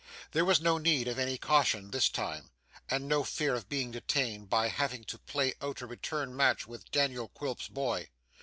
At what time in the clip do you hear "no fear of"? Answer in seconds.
3.07-3.69